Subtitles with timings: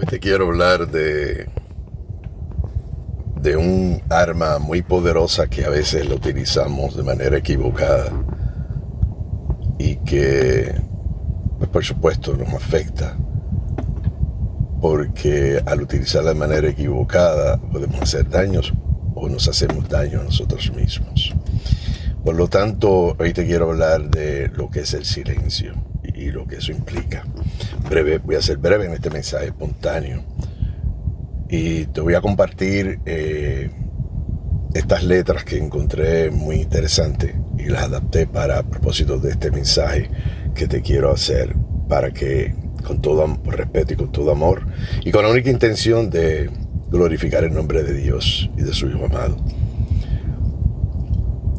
[0.00, 1.46] Hoy te quiero hablar de,
[3.36, 8.10] de un arma muy poderosa que a veces lo utilizamos de manera equivocada
[9.78, 10.74] y que,
[11.58, 13.14] pues, por supuesto, nos afecta.
[14.80, 18.72] Porque al utilizarla de manera equivocada podemos hacer daños
[19.14, 21.34] o nos hacemos daño a nosotros mismos.
[22.24, 26.46] Por lo tanto, hoy te quiero hablar de lo que es el silencio y lo
[26.46, 27.24] que eso implica.
[27.90, 30.22] Breve, voy a ser breve en este mensaje espontáneo.
[31.48, 33.68] Y te voy a compartir eh,
[34.74, 40.08] estas letras que encontré muy interesantes y las adapté para propósitos de este mensaje
[40.54, 41.56] que te quiero hacer
[41.88, 42.54] para que
[42.86, 44.68] con todo respeto y con todo amor
[45.04, 46.48] y con la única intención de
[46.90, 49.36] glorificar el nombre de Dios y de su Hijo amado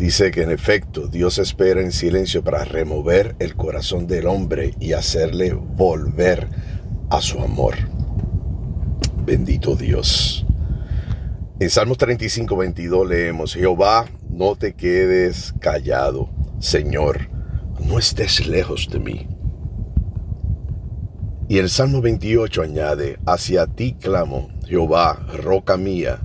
[0.00, 4.94] Dice que en efecto Dios espera en silencio para remover el corazón del hombre y
[4.94, 6.48] hacerle volver
[7.10, 7.74] a su amor.
[9.26, 10.46] Bendito Dios.
[11.58, 16.30] En Salmos 35, 22 leemos, Jehová, no te quedes callado,
[16.60, 17.28] Señor,
[17.78, 19.28] no estés lejos de mí.
[21.46, 26.20] Y el Salmo 28 añade, hacia ti clamo, Jehová, roca mía,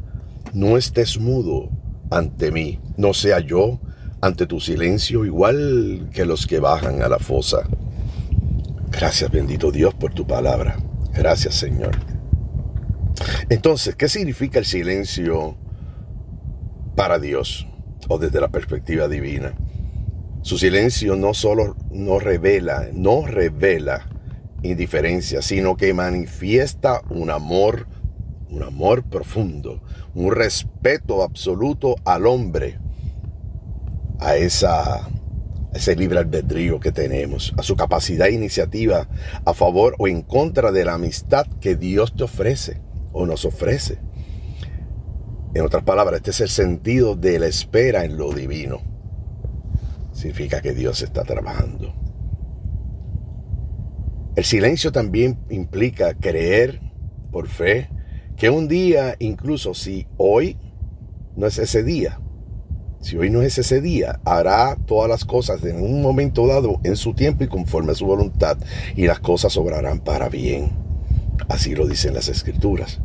[0.53, 1.69] no estés mudo
[2.09, 3.79] ante mí, no sea yo
[4.21, 7.67] ante tu silencio igual que los que bajan a la fosa.
[8.91, 10.77] Gracias bendito Dios por tu palabra.
[11.13, 11.95] Gracias Señor.
[13.49, 15.57] Entonces, ¿qué significa el silencio
[16.95, 17.67] para Dios
[18.07, 19.53] o desde la perspectiva divina?
[20.41, 24.07] Su silencio no solo no revela, no revela
[24.61, 27.87] indiferencia, sino que manifiesta un amor
[28.49, 29.81] un amor profundo,
[30.13, 32.79] un respeto absoluto al hombre,
[34.19, 35.09] a esa
[35.75, 39.09] ese libre albedrío que tenemos, a su capacidad e iniciativa
[39.43, 43.99] a favor o en contra de la amistad que Dios te ofrece o nos ofrece.
[45.53, 48.81] En otras palabras, este es el sentido de la espera en lo divino.
[50.13, 51.93] Significa que Dios está trabajando.
[54.37, 56.81] El silencio también implica creer
[57.31, 57.89] por fe
[58.37, 60.57] que un día, incluso si hoy
[61.35, 62.19] no es ese día,
[62.99, 66.95] si hoy no es ese día, hará todas las cosas en un momento dado, en
[66.97, 68.57] su tiempo y conforme a su voluntad,
[68.95, 70.71] y las cosas obrarán para bien.
[71.47, 72.99] Así lo dicen las escrituras.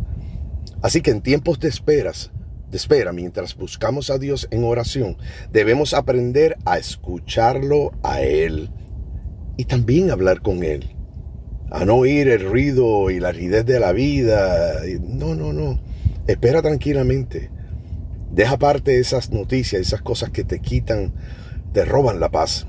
[0.82, 2.30] Así que en tiempos de esperas,
[2.70, 5.16] de espera, mientras buscamos a Dios en oración,
[5.52, 8.70] debemos aprender a escucharlo a Él
[9.56, 10.96] y también hablar con Él
[11.70, 14.80] a no oír el ruido y la rigidez de la vida.
[15.00, 15.80] No, no, no.
[16.26, 17.50] Espera tranquilamente.
[18.32, 21.14] Deja aparte esas noticias, esas cosas que te quitan,
[21.72, 22.66] te roban la paz.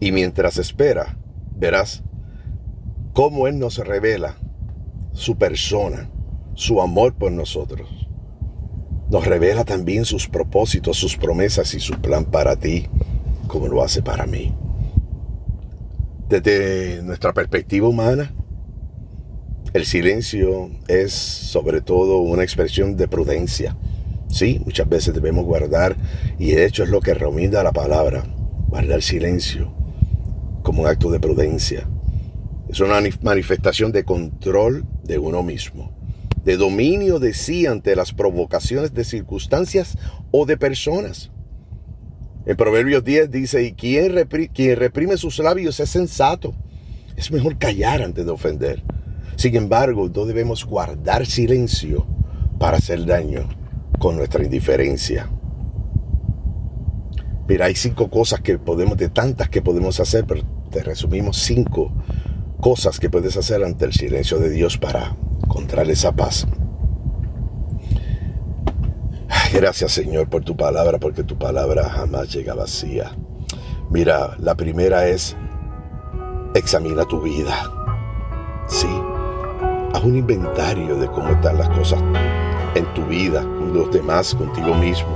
[0.00, 1.16] Y mientras espera,
[1.56, 2.02] verás
[3.12, 4.36] cómo Él nos revela
[5.12, 6.10] su persona,
[6.54, 8.08] su amor por nosotros.
[9.10, 12.88] Nos revela también sus propósitos, sus promesas y su plan para ti,
[13.46, 14.54] como lo hace para mí
[16.28, 18.32] desde nuestra perspectiva humana,
[19.72, 23.76] el silencio es sobre todo una expresión de prudencia.
[24.28, 25.96] Sí, muchas veces debemos guardar,
[26.38, 28.24] y de hecho es lo que recomienda la palabra,
[28.68, 29.72] guardar silencio
[30.62, 31.88] como un acto de prudencia.
[32.68, 35.96] Es una manifestación de control de uno mismo,
[36.44, 39.96] de dominio de sí ante las provocaciones de circunstancias
[40.32, 41.30] o de personas.
[42.46, 46.54] En Proverbios 10 dice, y quien, reprime sus labios es sensato.
[47.16, 48.84] Es mejor callar antes de ofender.
[49.34, 52.06] Sin embargo, no debemos guardar silencio
[52.60, 53.48] para hacer daño
[53.98, 55.28] con nuestra indiferencia.
[57.48, 61.92] Mira, hay cinco cosas que podemos, de tantas que podemos hacer, pero te resumimos cinco
[62.60, 66.46] cosas que puedes hacer ante el silencio de Dios para encontrar esa paz.
[69.52, 73.12] Gracias Señor por tu palabra, porque tu palabra jamás llega vacía.
[73.90, 75.36] Mira, la primera es,
[76.54, 77.54] examina tu vida.
[78.66, 78.88] Sí,
[79.92, 82.00] haz un inventario de cómo están las cosas
[82.74, 85.08] en tu vida, con los demás, contigo mismo.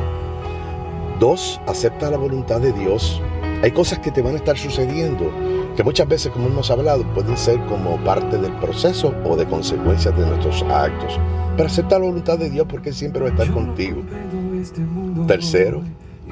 [1.19, 3.21] Dos, acepta la voluntad de Dios.
[3.62, 5.31] Hay cosas que te van a estar sucediendo
[5.77, 10.17] que muchas veces, como hemos hablado, pueden ser como parte del proceso o de consecuencias
[10.17, 11.19] de nuestros actos.
[11.57, 14.03] Pero acepta la voluntad de Dios porque siempre va a estar contigo.
[15.27, 15.83] Tercero,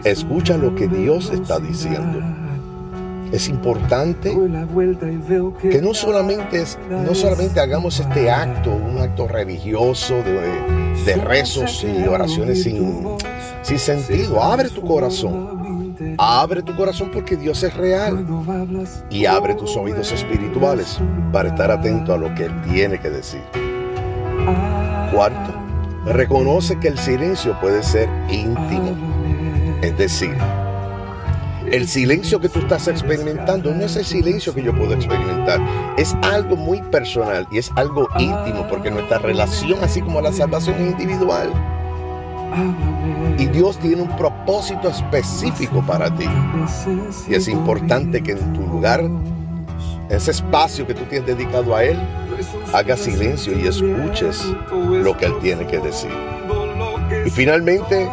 [0.04, 2.20] escucha lo que Dios está diciendo.
[3.30, 4.34] Es importante
[5.60, 12.62] que no solamente, no solamente hagamos este acto, un acto religioso de, rezos y oraciones
[12.62, 13.04] sin,
[13.60, 14.42] sin sentido.
[14.42, 15.57] Abre tu corazón
[16.20, 18.26] Abre tu corazón porque Dios es real.
[19.08, 20.98] Y abre tus oídos espirituales
[21.32, 23.40] para estar atento a lo que Él tiene que decir.
[25.12, 25.54] Cuarto,
[26.06, 28.96] reconoce que el silencio puede ser íntimo.
[29.80, 30.36] Es decir,
[31.70, 35.60] el silencio que tú estás experimentando no es el silencio que yo puedo experimentar.
[35.96, 40.74] Es algo muy personal y es algo íntimo porque nuestra relación, así como la salvación,
[40.80, 41.52] es individual.
[43.38, 46.28] Y Dios tiene un propósito específico para ti.
[47.28, 49.02] Y es importante que en tu lugar,
[50.08, 51.98] ese espacio que tú tienes dedicado a Él,
[52.72, 56.10] hagas silencio y escuches lo que Él tiene que decir.
[57.24, 58.08] Y finalmente,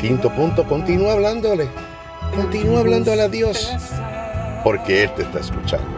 [0.00, 1.68] quinto punto, continúa hablándole.
[2.34, 3.72] Continúa hablándole a Dios,
[4.62, 5.88] porque Él te está escuchando.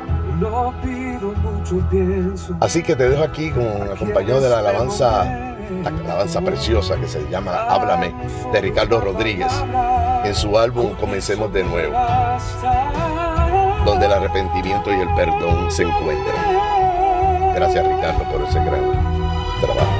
[2.61, 5.52] Así que te dejo aquí con acompañado de la alabanza,
[5.83, 8.15] la alabanza preciosa que se llama Háblame,
[8.53, 9.53] de Ricardo Rodríguez,
[10.25, 11.95] en su álbum Comencemos de nuevo,
[13.85, 16.37] donde el arrepentimiento y el perdón se encuentran.
[17.55, 18.93] Gracias Ricardo por ese gran
[19.61, 19.93] trabajo.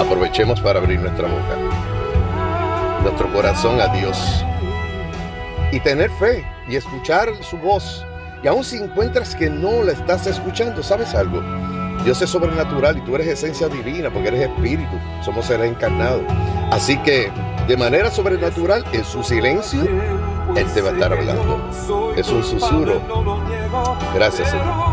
[0.00, 1.80] Aprovechemos para abrir nuestra boca
[3.02, 4.44] nuestro corazón a Dios.
[5.72, 8.04] Y tener fe y escuchar su voz.
[8.42, 11.42] Y aun si encuentras que no la estás escuchando, ¿sabes algo?
[12.04, 14.98] Dios es sobrenatural y tú eres esencia divina porque eres espíritu.
[15.22, 16.22] Somos seres encarnados.
[16.70, 17.30] Así que
[17.66, 19.82] de manera sobrenatural, en su silencio,
[20.56, 21.70] Él te va a estar hablando.
[22.16, 23.00] Es un susurro.
[24.14, 24.90] Gracias, Señor.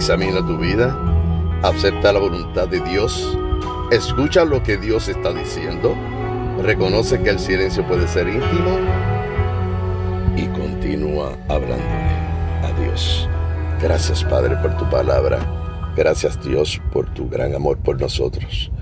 [0.00, 0.98] Examina tu vida,
[1.62, 3.36] acepta la voluntad de Dios,
[3.90, 5.94] escucha lo que Dios está diciendo,
[6.62, 8.78] reconoce que el silencio puede ser íntimo
[10.34, 12.14] y continúa hablándole
[12.62, 13.28] a Dios.
[13.82, 15.38] Gracias Padre por tu palabra.
[15.94, 18.72] Gracias Dios por tu gran amor por nosotros.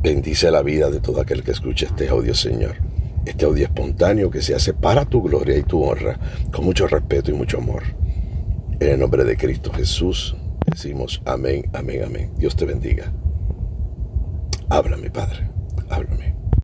[0.00, 2.76] Bendice la vida de todo aquel que escuche este audio, Señor.
[3.26, 6.18] Este audio espontáneo que se hace para tu gloria y tu honra,
[6.50, 7.82] con mucho respeto y mucho amor.
[8.80, 10.34] En el nombre de Cristo Jesús
[10.76, 12.30] decimos amén, amén, amén.
[12.36, 13.10] Dios te bendiga.
[14.68, 15.48] Háblame, Padre,
[15.88, 16.35] háblame.